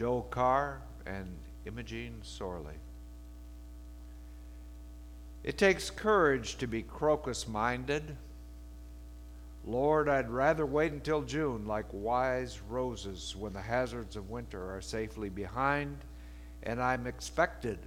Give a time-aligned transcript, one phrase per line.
[0.00, 1.28] Jo Carr, and
[1.66, 2.78] Imogene Sorley.
[5.44, 8.16] It takes courage to be crocus minded.
[9.66, 14.80] Lord, I'd rather wait until June like wise roses when the hazards of winter are
[14.80, 15.98] safely behind
[16.62, 17.78] and I'm expected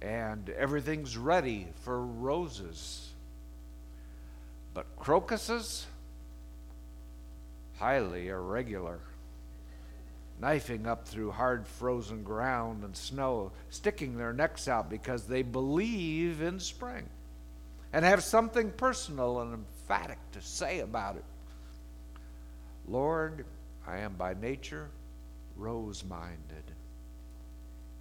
[0.00, 3.10] and everything's ready for roses.
[4.72, 5.84] But crocuses?
[7.76, 9.00] Highly irregular.
[10.40, 16.42] Knifing up through hard frozen ground and snow, sticking their necks out because they believe
[16.42, 17.08] in spring
[17.92, 21.24] and have something personal and emphatic to say about it.
[22.88, 23.46] Lord,
[23.86, 24.90] I am by nature
[25.56, 26.64] rose minded.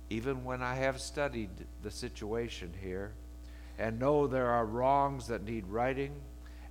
[0.09, 1.50] Even when I have studied
[1.81, 3.14] the situation here
[3.78, 6.14] and know there are wrongs that need righting,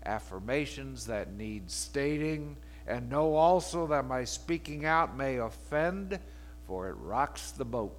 [0.05, 6.19] affirmations that need stating, and know also that my speaking out may offend,
[6.67, 7.97] for it rocks the boat.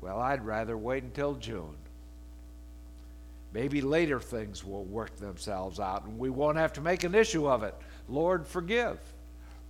[0.00, 1.76] Well, I'd rather wait until June.
[3.52, 7.48] Maybe later things will work themselves out and we won't have to make an issue
[7.48, 7.74] of it.
[8.08, 8.98] Lord, forgive.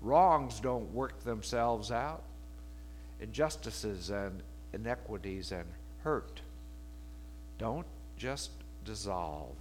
[0.02, 2.22] Wrongs don't work themselves out.
[3.20, 5.64] Injustices and inequities and
[6.04, 6.40] hurt
[7.58, 8.50] don't just
[8.84, 9.54] dissolve.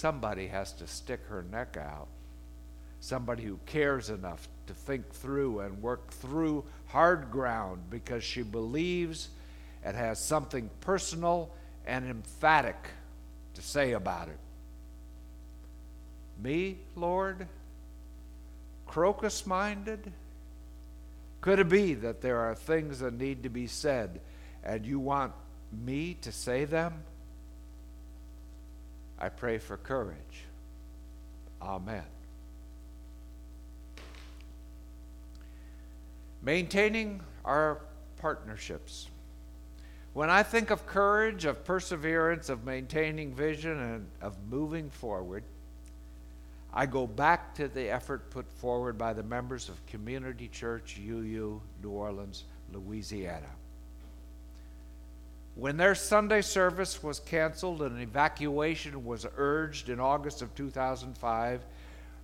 [0.00, 2.08] Somebody has to stick her neck out.
[3.00, 9.28] Somebody who cares enough to think through and work through hard ground because she believes
[9.84, 11.50] and has something personal
[11.86, 12.78] and emphatic
[13.52, 14.38] to say about it.
[16.42, 17.46] Me, Lord?
[18.86, 20.10] Crocus minded?
[21.42, 24.22] Could it be that there are things that need to be said
[24.64, 25.34] and you want
[25.70, 27.02] me to say them?
[29.20, 30.44] I pray for courage.
[31.60, 32.04] Amen.
[36.42, 37.82] Maintaining our
[38.16, 39.08] partnerships.
[40.14, 45.44] When I think of courage, of perseverance, of maintaining vision, and of moving forward,
[46.72, 51.60] I go back to the effort put forward by the members of Community Church UU
[51.82, 53.50] New Orleans, Louisiana.
[55.54, 61.64] When their Sunday service was canceled and evacuation was urged in August of 2005,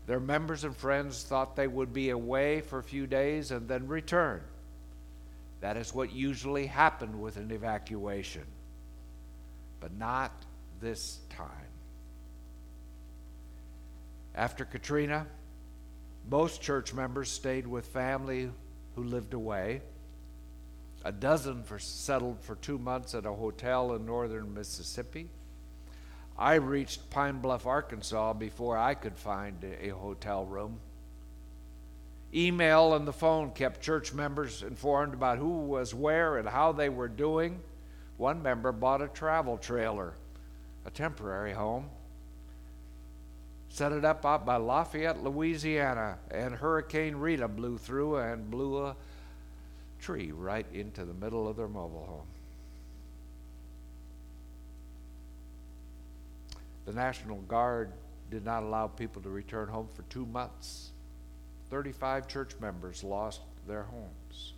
[0.06, 3.88] their members and friends thought they would be away for a few days and then
[3.88, 4.40] return.
[5.60, 8.44] That is what usually happened with an evacuation,
[9.80, 10.32] but not
[10.80, 11.50] this time.
[14.34, 15.26] After Katrina,
[16.30, 18.50] most church members stayed with family
[18.94, 19.80] who lived away.
[21.06, 25.28] A dozen for settled for two months at a hotel in northern Mississippi.
[26.36, 30.80] I reached Pine Bluff, Arkansas before I could find a hotel room.
[32.34, 36.88] Email and the phone kept church members informed about who was where and how they
[36.88, 37.60] were doing.
[38.16, 40.14] One member bought a travel trailer,
[40.84, 41.88] a temporary home,
[43.68, 48.96] set it up out by Lafayette, Louisiana, and Hurricane Rita blew through and blew a
[50.00, 52.26] tree right into the middle of their mobile home.
[56.86, 57.92] The National Guard
[58.30, 60.90] did not allow people to return home for two months.
[61.70, 64.54] 35 church members lost their homes.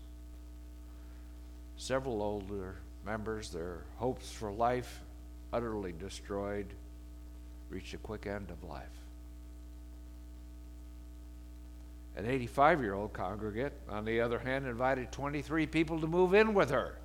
[1.76, 5.00] Several older members, their hopes for life
[5.52, 6.66] utterly destroyed,
[7.70, 8.84] reached a quick end of life.
[12.18, 16.52] An 85 year old congregant, on the other hand, invited 23 people to move in
[16.52, 16.98] with her.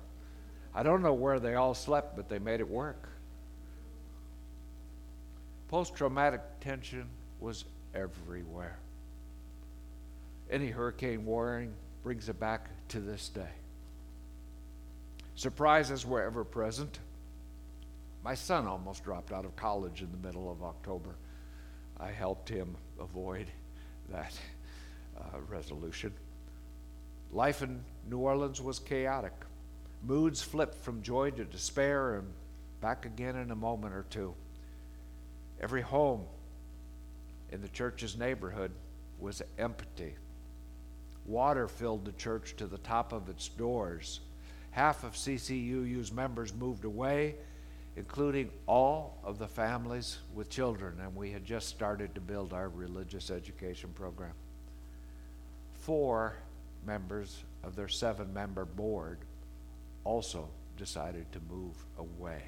[0.74, 3.08] I don't know where they all slept, but they made it work.
[5.68, 7.06] Post traumatic tension
[7.38, 7.64] was
[7.94, 8.76] everywhere.
[10.50, 11.72] Any hurricane warning
[12.02, 13.52] brings it back to this day.
[15.36, 16.98] Surprises were ever present.
[18.24, 21.14] My son almost dropped out of college in the middle of October.
[22.00, 23.46] I helped him avoid
[24.10, 24.36] that
[25.18, 26.12] uh, resolution.
[27.32, 29.32] Life in New Orleans was chaotic.
[30.02, 32.28] Moods flipped from joy to despair and
[32.80, 34.34] back again in a moment or two.
[35.60, 36.26] Every home
[37.50, 38.72] in the church's neighborhood
[39.18, 40.14] was empty.
[41.24, 44.20] Water filled the church to the top of its doors.
[44.72, 47.36] Half of CCUU's members moved away,
[47.96, 52.68] including all of the families with children, and we had just started to build our
[52.68, 54.34] religious education program.
[55.84, 56.38] Four
[56.86, 59.18] members of their seven member board
[60.02, 60.48] also
[60.78, 62.42] decided to move away.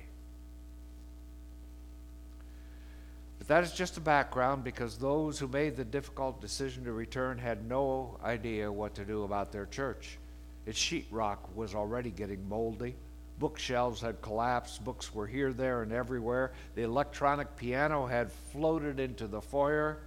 [3.37, 7.37] But that is just a background because those who made the difficult decision to return
[7.37, 10.17] had no idea what to do about their church.
[10.65, 12.95] Its sheetrock was already getting moldy.
[13.39, 14.83] Bookshelves had collapsed.
[14.83, 16.53] Books were here, there, and everywhere.
[16.75, 19.99] The electronic piano had floated into the foyer.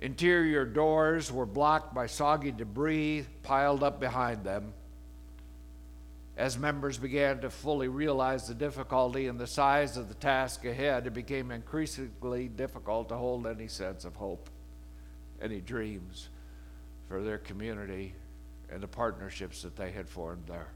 [0.00, 4.74] Interior doors were blocked by soggy debris piled up behind them.
[6.36, 11.06] As members began to fully realize the difficulty and the size of the task ahead,
[11.06, 14.50] it became increasingly difficult to hold any sense of hope,
[15.40, 16.28] any dreams
[17.08, 18.14] for their community
[18.70, 20.68] and the partnerships that they had formed there.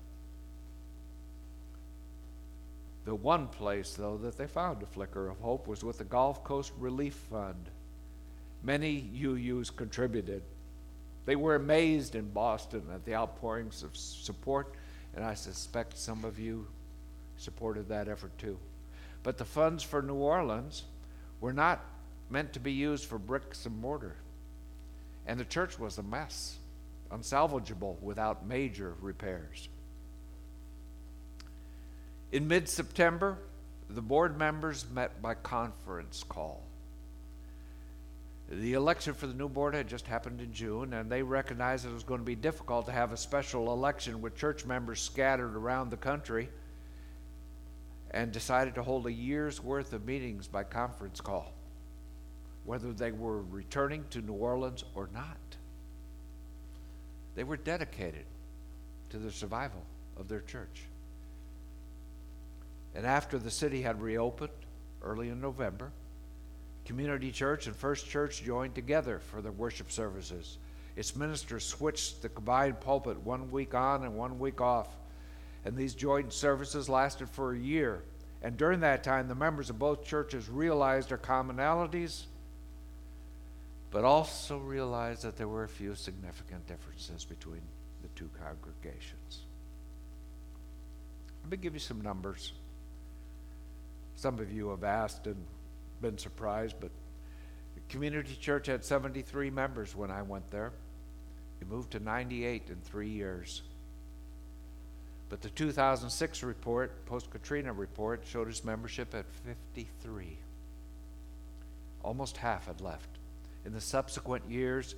[3.05, 6.43] The one place, though, that they found a flicker of hope was with the Gulf
[6.43, 7.71] Coast Relief Fund.
[8.63, 10.43] Many UUs contributed.
[11.27, 14.75] They were amazed in Boston at the outpourings of support
[15.15, 16.67] and I suspect some of you
[17.37, 18.59] supported that effort too.
[19.23, 20.85] But the funds for New Orleans
[21.41, 21.85] were not
[22.29, 24.17] meant to be used for bricks and mortar.
[25.27, 26.57] And the church was a mess,
[27.11, 29.69] unsalvageable without major repairs.
[32.33, 33.39] In mid September,
[33.89, 36.63] the board members met by conference call.
[38.51, 41.93] The election for the new board had just happened in June, and they recognized it
[41.93, 45.91] was going to be difficult to have a special election with church members scattered around
[45.91, 46.49] the country
[48.11, 51.53] and decided to hold a year's worth of meetings by conference call,
[52.65, 55.39] whether they were returning to New Orleans or not.
[57.37, 58.25] They were dedicated
[59.11, 59.85] to the survival
[60.17, 60.83] of their church.
[62.97, 64.51] And after the city had reopened
[65.03, 65.93] early in November,
[66.85, 70.59] Community Church and First Church joined together for their worship services.
[70.97, 74.89] Its ministers switched the combined pulpit one week on and one week off.
[75.65, 78.03] And these joint services lasted for a year.
[78.43, 82.23] And during that time, the members of both churches realized their commonalities,
[83.91, 87.61] but also realized that there were a few significant differences between
[88.03, 89.43] the two congregations.
[91.43, 92.53] Let me give you some numbers.
[94.17, 95.45] Some of you have asked, and
[96.01, 96.91] been surprised, but
[97.75, 100.73] the community church had 73 members when I went there.
[101.61, 103.63] It moved to 98 in three years.
[105.29, 109.27] But the 2006 report, post Katrina report, showed its membership at
[109.75, 110.39] 53.
[112.03, 113.09] Almost half had left.
[113.65, 114.95] In the subsequent years,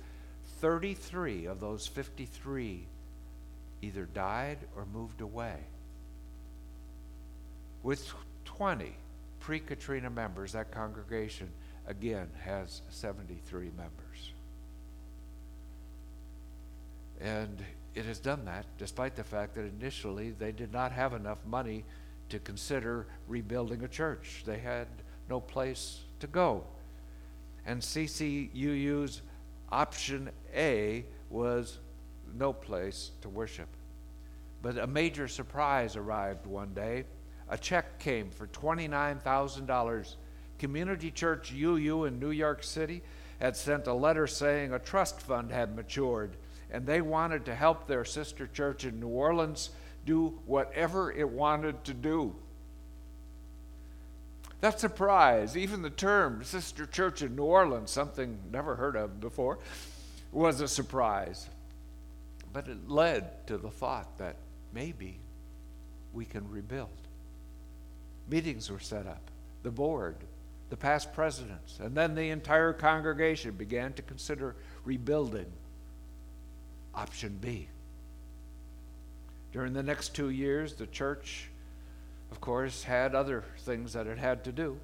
[0.59, 2.87] 33 of those 53
[3.81, 5.57] either died or moved away.
[7.83, 8.11] With
[8.45, 8.95] 20
[9.43, 11.49] pre Katrina members, that congregation
[11.85, 14.31] again has 73 members.
[17.19, 17.61] And
[17.93, 21.83] it has done that despite the fact that initially they did not have enough money
[22.29, 24.43] to consider rebuilding a church.
[24.45, 24.87] They had
[25.29, 26.63] no place to go.
[27.65, 29.21] And CCUU's
[29.69, 31.79] option A was
[32.33, 33.67] no place to worship.
[34.61, 37.03] But a major surprise arrived one day
[37.49, 40.15] a check came for $29,000.
[40.59, 43.01] Community Church UU in New York City
[43.39, 46.37] had sent a letter saying a trust fund had matured
[46.73, 49.69] and they wanted to help their sister church in New Orleans
[50.05, 52.35] do whatever it wanted to do.
[54.59, 59.59] That surprise, even the term sister church in New Orleans, something never heard of before,
[60.31, 61.47] was a surprise.
[62.51, 64.37] But it led to the thought that
[64.73, 65.19] maybe
[66.11, 66.89] we can rebuild.
[68.27, 69.31] Meetings were set up,
[69.63, 70.15] the board,
[70.69, 75.51] the past presidents, and then the entire congregation began to consider rebuilding
[76.95, 77.67] option B.
[79.51, 81.49] During the next two years, the church,
[82.31, 84.79] of course, had other things that it had to do,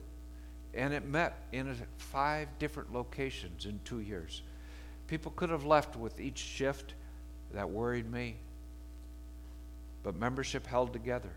[0.73, 4.43] and it met in five different locations in two years.
[5.07, 6.93] People could have left with each shift.
[7.53, 8.35] That worried me.
[10.03, 11.31] But membership held together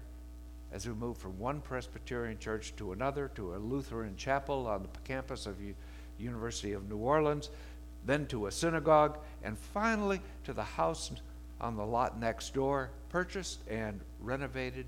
[0.72, 4.88] as we moved from one Presbyterian church to another, to a Lutheran chapel on the
[5.04, 5.74] campus of U-
[6.18, 7.50] University of New Orleans,
[8.06, 11.12] then to a synagogue, and finally to the house
[11.60, 14.86] on the lot next door, purchased and renovated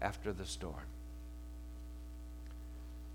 [0.00, 0.86] after the storm.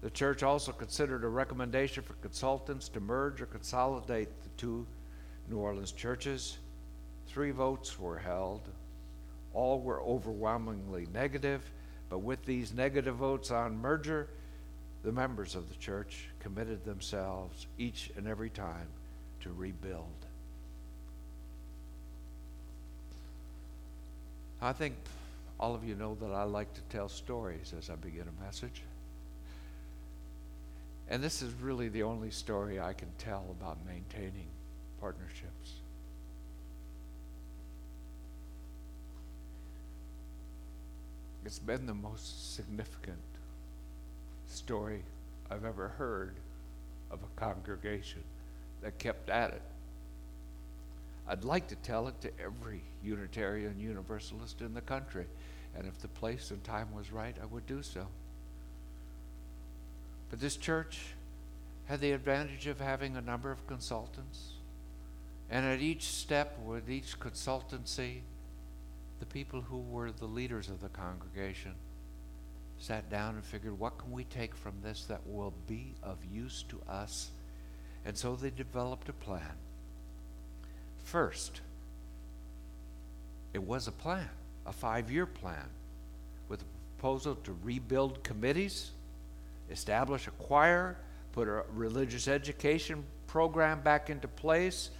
[0.01, 4.85] The church also considered a recommendation for consultants to merge or consolidate the two
[5.49, 6.57] New Orleans churches.
[7.27, 8.61] Three votes were held
[9.53, 11.61] all were overwhelmingly negative,
[12.09, 14.27] but with these negative votes on merger,
[15.03, 18.87] the members of the church committed themselves each and every time
[19.41, 20.05] to rebuild.
[24.61, 24.95] I think
[25.59, 28.81] all of you know that I like to tell stories as I begin a message.
[31.09, 34.47] And this is really the only story I can tell about maintaining
[34.99, 35.78] partnerships.
[41.49, 43.17] It's been the most significant
[44.45, 45.01] story
[45.49, 46.35] I've ever heard
[47.09, 48.21] of a congregation
[48.83, 49.61] that kept at it.
[51.27, 55.25] I'd like to tell it to every Unitarian Universalist in the country,
[55.75, 58.05] and if the place and time was right, I would do so.
[60.29, 60.99] But this church
[61.85, 64.51] had the advantage of having a number of consultants,
[65.49, 68.19] and at each step with each consultancy,
[69.19, 71.73] the people who were the leaders of the congregation
[72.77, 76.63] sat down and figured, what can we take from this that will be of use
[76.69, 77.29] to us?
[78.05, 79.57] And so they developed a plan.
[81.03, 81.61] First,
[83.53, 84.29] it was a plan,
[84.65, 85.65] a five year plan,
[86.47, 86.65] with a
[86.97, 88.91] proposal to rebuild committees,
[89.69, 90.97] establish a choir,
[91.33, 94.91] put a religious education program back into place,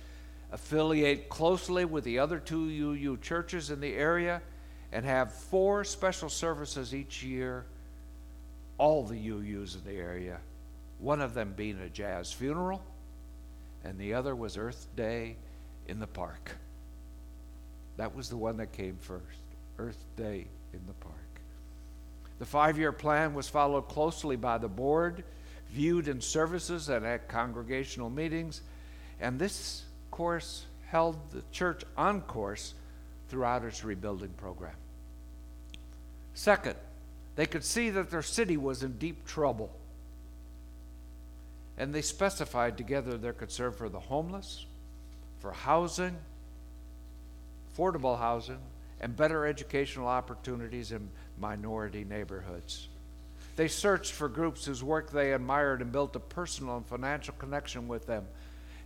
[0.52, 4.42] affiliate closely with the other two UU churches in the area,
[4.92, 7.66] and have four special services each year,
[8.78, 10.40] all the UUs in the area,
[11.00, 12.82] one of them being a jazz funeral,
[13.84, 15.36] and the other was Earth Day
[15.88, 16.56] in the park.
[17.98, 19.24] That was the one that came first
[19.78, 21.16] Earth Day in the park.
[22.40, 25.24] The five year plan was followed closely by the board,
[25.72, 28.62] viewed in services and at congregational meetings,
[29.20, 29.84] and this
[30.20, 32.74] course held the church on course
[33.30, 34.76] throughout its rebuilding program.
[36.34, 36.76] Second,
[37.38, 39.72] they could see that their city was in deep trouble.
[41.78, 44.66] And they specified together their concern for the homeless,
[45.40, 46.18] for housing,
[47.74, 48.60] affordable housing,
[49.00, 51.10] and better educational opportunities in
[51.40, 52.90] minority neighborhoods.
[53.56, 57.88] They searched for groups whose work they admired and built a personal and financial connection
[57.88, 58.26] with them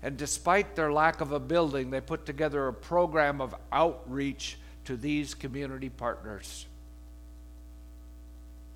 [0.04, 4.98] and despite their lack of a building, they put together a program of outreach to
[4.98, 6.68] these community partners.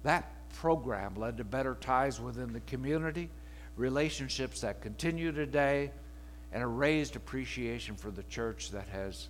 [0.03, 3.29] That program led to better ties within the community,
[3.75, 5.91] relationships that continue today,
[6.53, 9.27] and a raised appreciation for the church that has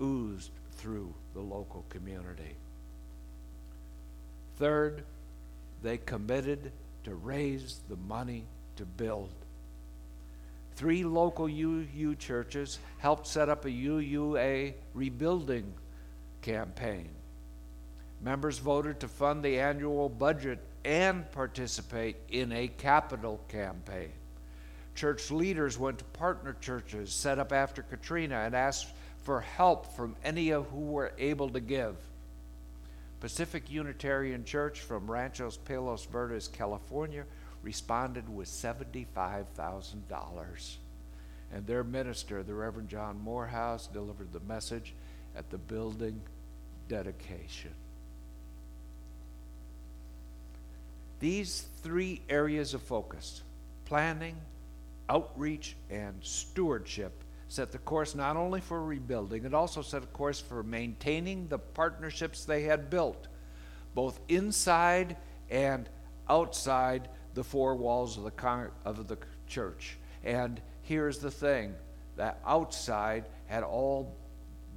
[0.00, 2.54] oozed through the local community.
[4.58, 5.02] Third,
[5.82, 6.70] they committed
[7.02, 8.44] to raise the money
[8.76, 9.30] to build.
[10.76, 15.72] Three local UU churches helped set up a UUA rebuilding
[16.40, 17.10] campaign.
[18.20, 24.12] Members voted to fund the annual budget and participate in a capital campaign.
[24.94, 28.88] Church leaders went to partner churches set up after Katrina and asked
[29.22, 31.96] for help from any of who were able to give.
[33.20, 37.24] Pacific Unitarian Church from Ranchos Palos Verdes, California,
[37.62, 40.76] responded with $75,000.
[41.52, 44.94] And their minister, the Reverend John Morehouse, delivered the message
[45.36, 46.20] at the building
[46.88, 47.74] dedication.
[51.20, 53.42] These three areas of focus
[53.84, 54.36] planning,
[55.08, 57.12] outreach, and stewardship
[57.48, 61.58] set the course not only for rebuilding, it also set a course for maintaining the
[61.58, 63.28] partnerships they had built,
[63.94, 65.16] both inside
[65.50, 65.88] and
[66.30, 69.98] outside the four walls of the, con- of the church.
[70.24, 71.74] And here's the thing
[72.16, 74.14] that outside had all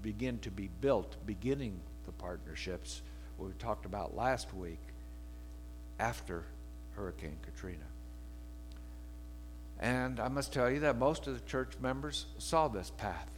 [0.01, 3.01] begin to be built, beginning the partnerships
[3.37, 4.79] we talked about last week
[5.99, 6.45] after
[6.91, 7.83] Hurricane Katrina.
[9.79, 13.29] And I must tell you that most of the church members saw this path.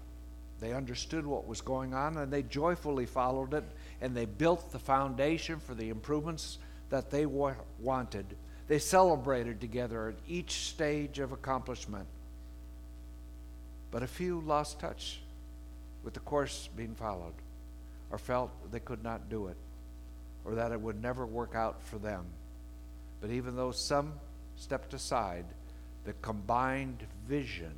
[0.59, 3.63] They understood what was going on and they joyfully followed it
[4.01, 6.59] and they built the foundation for the improvements
[6.89, 8.25] that they wa- wanted
[8.67, 12.07] they celebrated together at each stage of accomplishment.
[13.91, 15.21] But a few lost touch
[16.03, 17.33] with the course being followed
[18.11, 19.57] or felt they could not do it
[20.43, 22.25] or that it would never work out for them.
[23.21, 24.13] But even though some
[24.55, 25.45] stepped aside,
[26.05, 27.73] the combined vision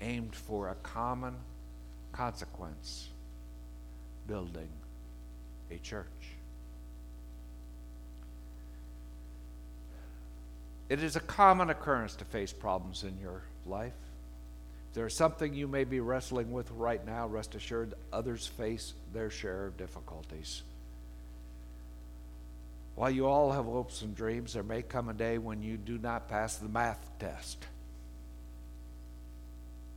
[0.00, 1.34] aimed for a common
[2.12, 3.08] consequence
[4.26, 4.68] building
[5.70, 6.33] a church.
[10.88, 13.92] It is a common occurrence to face problems in your life.
[14.90, 19.30] If there's something you may be wrestling with right now, rest assured others face their
[19.30, 20.62] share of difficulties.
[22.94, 25.98] While you all have hopes and dreams, there may come a day when you do
[25.98, 27.66] not pass the math test.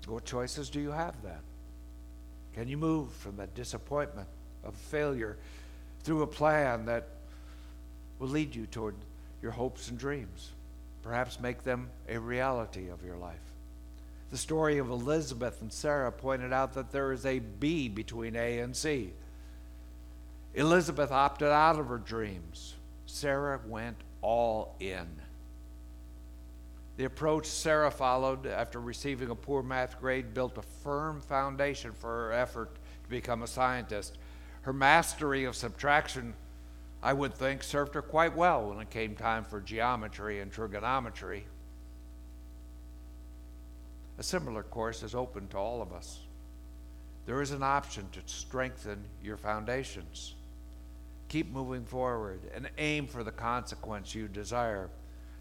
[0.08, 1.39] What choices do you have then?
[2.53, 4.27] Can you move from that disappointment
[4.63, 5.38] of failure
[6.03, 7.08] through a plan that
[8.17, 8.96] will lead you toward
[9.41, 10.53] your hopes and dreams?
[11.04, 13.36] Perhaps make them a reality of your life.
[14.30, 18.60] The story of Elizabeth and Sarah pointed out that there is a B between A
[18.60, 19.13] and C.
[20.54, 22.75] Elizabeth opted out of her dreams.
[23.06, 25.08] Sarah went all in.
[26.98, 32.10] The approach Sarah followed after receiving a poor math grade built a firm foundation for
[32.10, 34.18] her effort to become a scientist.
[34.62, 36.34] Her mastery of subtraction,
[37.01, 41.46] I would think, served her quite well when it came time for geometry and trigonometry.
[44.18, 46.20] A similar course is open to all of us.
[47.27, 50.34] There is an option to strengthen your foundations.
[51.30, 54.89] Keep moving forward and aim for the consequence you desire,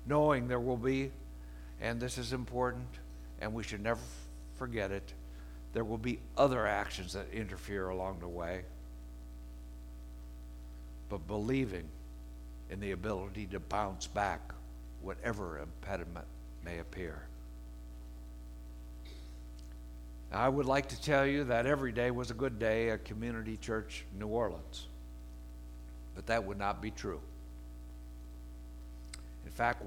[0.05, 1.11] knowing there will be,
[1.81, 2.89] and this is important,
[3.41, 4.01] and we should never
[4.57, 5.13] forget it,
[5.73, 8.63] there will be other actions that interfere along the way.
[11.09, 11.89] But believing
[12.71, 14.53] in the ability to bounce back,
[15.01, 16.27] whatever impediment
[16.65, 17.23] may appear.
[20.33, 23.05] Now, I would like to tell you that every day was a good day at
[23.05, 24.87] Community Church New Orleans,
[26.15, 27.21] but that would not be true.
[29.45, 29.83] In fact,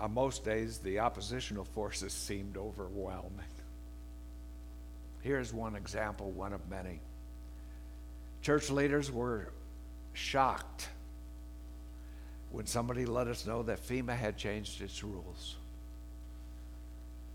[0.00, 3.30] on most days, the oppositional forces seemed overwhelming.
[5.22, 7.00] Here's one example, one of many.
[8.42, 9.48] Church leaders were
[10.14, 10.88] shocked
[12.50, 15.56] when somebody let us know that FEMA had changed its rules.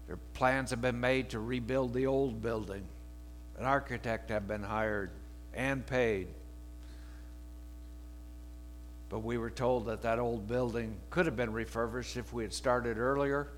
[0.08, 2.84] Their plans have been made to rebuild the old building.
[3.58, 5.12] An architect had been hired
[5.54, 6.28] and paid.
[9.10, 12.54] But we were told that that old building could have been refurbished if we had
[12.54, 13.50] started earlier,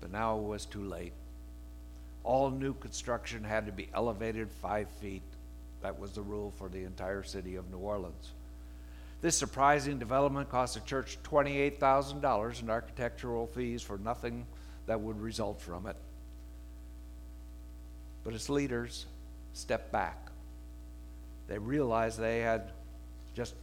[0.00, 1.12] but now it was too late.
[2.24, 5.22] All new construction had to be elevated five feet.
[5.80, 8.32] That was the rule for the entire city of New Orleans.
[9.22, 14.46] This surprising development cost the church $28,000 in architectural fees for nothing
[14.86, 15.96] that would result from it.
[18.24, 19.06] But its leaders
[19.52, 20.28] stepped back.
[21.46, 22.72] They realized they had
[23.32, 23.54] just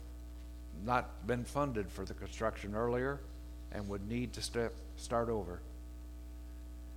[0.86, 3.20] not been funded for the construction earlier
[3.74, 5.60] and would need to step, start over.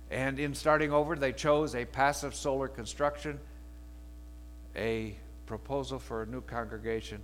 [0.09, 3.41] And in starting over, they chose a passive solar construction,
[4.73, 7.19] a proposal for a new congregation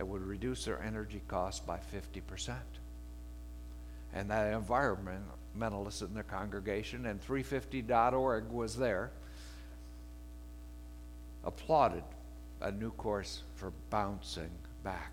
[0.00, 2.54] that would reduce their energy costs by 50%.
[4.14, 5.24] And that environment
[5.58, 9.10] Mentalists in the congregation, and 350.org was there,
[11.44, 12.02] applauded
[12.62, 14.48] a new course for bouncing
[14.82, 15.12] back.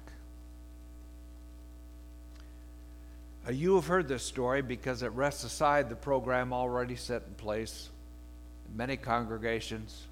[3.45, 7.33] Uh, you have heard this story because it rests aside the program already set in
[7.33, 7.89] place
[8.69, 10.05] in many congregations,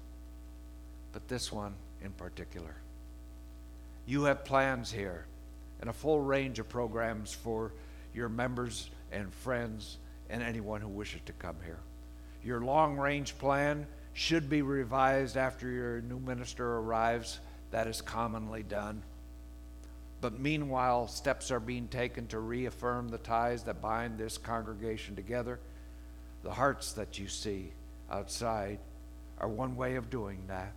[1.14, 2.74] but this one in particular.
[4.06, 5.26] You have plans here
[5.80, 7.72] and a full range of programs for
[8.14, 9.98] your members and friends
[10.30, 11.80] and anyone who wishes to come here.
[12.42, 17.40] Your long range plan should be revised after your new minister arrives.
[17.72, 19.02] That is commonly done.
[20.20, 25.60] But meanwhile, steps are being taken to reaffirm the ties that bind this congregation together.
[26.42, 27.72] The hearts that you see
[28.10, 28.78] outside
[29.38, 30.72] are one way of doing that.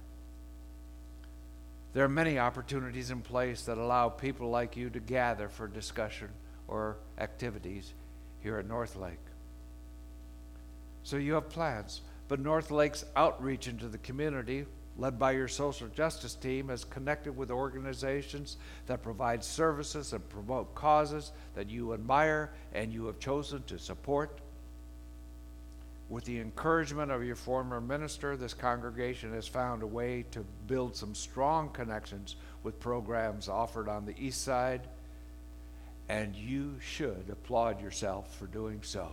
[1.93, 6.29] There are many opportunities in place that allow people like you to gather for discussion
[6.67, 7.93] or activities
[8.41, 9.17] here at North Lake.
[11.03, 12.01] So you have plans.
[12.27, 17.35] But North Lake's outreach into the community, led by your social justice team, has connected
[17.35, 23.63] with organizations that provide services and promote causes that you admire and you have chosen
[23.63, 24.41] to support.
[26.09, 30.95] With the encouragement of your former minister, this congregation has found a way to build
[30.95, 34.81] some strong connections with programs offered on the east side,
[36.09, 39.09] and you should applaud yourself for doing so.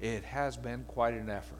[0.00, 1.58] It has been quite an effort.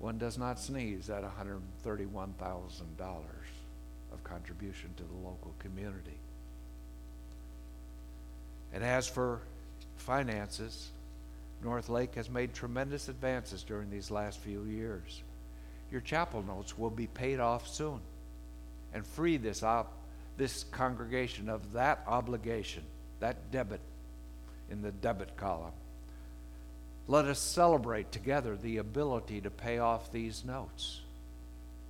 [0.00, 1.62] One does not sneeze at $131,000
[4.12, 6.18] of contribution to the local community.
[8.74, 9.40] And as for
[9.96, 10.90] finances,
[11.62, 15.22] North Lake has made tremendous advances during these last few years.
[15.90, 18.00] Your chapel notes will be paid off soon
[18.92, 19.92] and free this, op-
[20.36, 22.82] this congregation of that obligation,
[23.20, 23.80] that debit
[24.70, 25.72] in the debit column.
[27.08, 31.00] Let us celebrate together the ability to pay off these notes.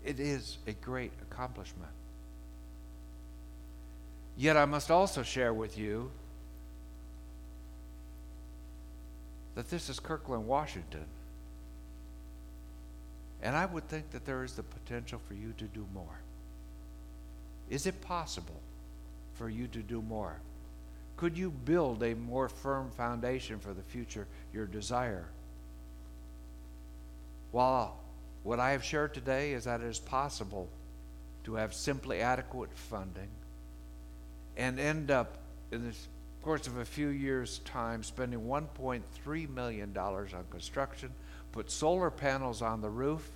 [0.05, 1.91] It is a great accomplishment.
[4.37, 6.11] Yet I must also share with you
[9.57, 11.07] that this is Kirkland, Washington.
[13.43, 16.21] And I would think that there is the potential for you to do more.
[17.69, 18.61] Is it possible
[19.35, 20.37] for you to do more?
[21.17, 25.27] Could you build a more firm foundation for the future your desire?
[27.51, 27.97] While
[28.43, 30.69] what I have shared today is that it is possible
[31.45, 33.29] to have simply adequate funding
[34.57, 35.39] and end up
[35.73, 35.95] in the
[36.47, 41.11] course of a few years' time spending $1.3 million on construction,
[41.51, 43.29] put solar panels on the roof,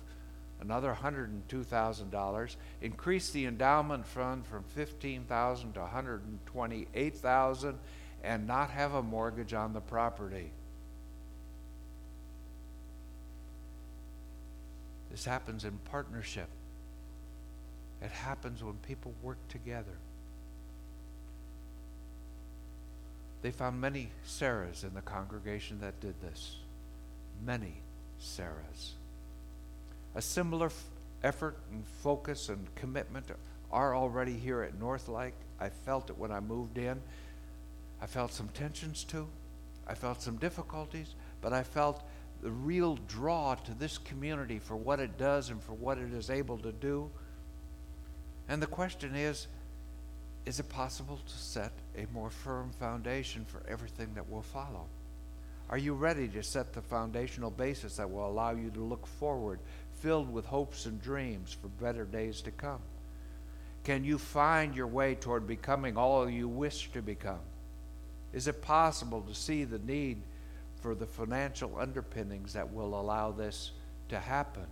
[0.61, 7.79] another $102,000, increase the endowment fund from 15,000 to 128,000
[8.23, 10.49] and not have a mortgage on the property.
[15.09, 16.47] This happens in partnership.
[18.01, 19.97] It happens when people work together.
[23.41, 26.57] They found many Sarahs in the congregation that did this.
[27.43, 27.73] Many
[28.21, 28.91] Sarahs.
[30.13, 30.83] A similar f-
[31.23, 33.25] effort and focus and commitment
[33.71, 35.33] are already here at North Lake.
[35.59, 37.01] I felt it when I moved in.
[38.01, 39.27] I felt some tensions too.
[39.87, 42.03] I felt some difficulties, but I felt
[42.41, 46.29] the real draw to this community for what it does and for what it is
[46.29, 47.09] able to do.
[48.47, 49.47] And the question is
[50.45, 54.85] is it possible to set a more firm foundation for everything that will follow?
[55.69, 59.59] Are you ready to set the foundational basis that will allow you to look forward,
[60.01, 62.81] filled with hopes and dreams for better days to come?
[63.83, 67.39] Can you find your way toward becoming all you wish to become?
[68.33, 70.21] Is it possible to see the need
[70.81, 73.71] for the financial underpinnings that will allow this
[74.09, 74.67] to happen?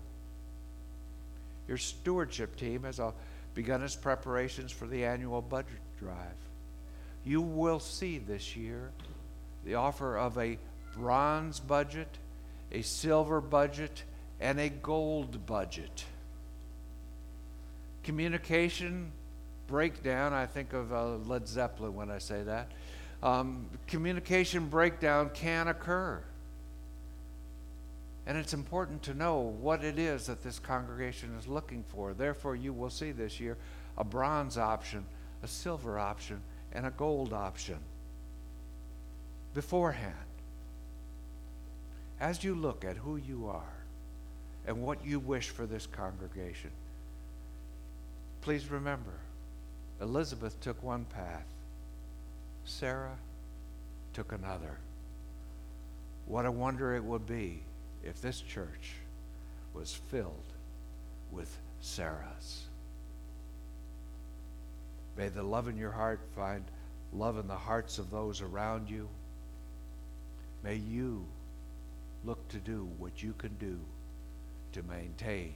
[1.68, 3.00] Your stewardship team has
[3.54, 6.49] begun its preparations for the annual budget drive.
[7.30, 8.90] You will see this year
[9.64, 10.58] the offer of a
[10.96, 12.08] bronze budget,
[12.72, 14.04] a silver budget,
[14.40, 16.06] and a gold budget.
[18.02, 19.12] Communication
[19.68, 22.72] breakdown, I think of uh, Led Zeppelin when I say that.
[23.22, 26.24] Um, communication breakdown can occur.
[28.26, 32.16] And it's important to know what it is that this congregation is looking for.
[32.16, 33.56] Therefore, you will see this year
[34.00, 35.06] a bronze option,
[35.44, 36.42] a silver option,
[36.74, 37.80] and a gold option
[39.54, 40.14] beforehand.
[42.20, 43.78] As you look at who you are
[44.68, 46.72] and what you wish for this congregation,
[48.42, 49.14] please remember
[50.02, 51.46] Elizabeth took one path,
[52.66, 53.18] Sarah
[54.14, 54.78] took another.
[56.26, 57.64] What a wonder it would be
[58.04, 58.94] if this church
[59.74, 60.54] was filled
[61.32, 62.69] with Sarahs.
[65.20, 66.64] May the love in your heart find
[67.12, 69.10] love in the hearts of those around you.
[70.64, 71.26] May you
[72.24, 73.78] look to do what you can do
[74.72, 75.56] to maintain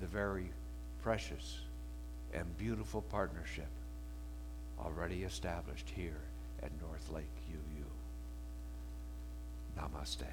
[0.00, 0.50] the very
[1.00, 1.60] precious
[2.34, 3.70] and beautiful partnership
[4.80, 6.20] already established here
[6.60, 7.84] at North Lake UU.
[9.80, 10.26] Namaste.